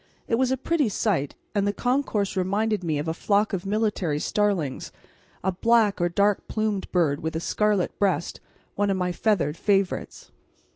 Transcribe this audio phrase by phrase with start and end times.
[0.27, 4.17] It was a pretty sight, and the concourse reminded me of a flock of military
[4.17, 4.91] starlings,
[5.43, 8.39] a black or dark plumaged bird with a scarlet breast,
[8.73, 10.31] one of my feathered favourites.